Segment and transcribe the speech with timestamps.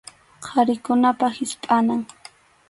[0.45, 2.01] Qharikunapa hispʼanan.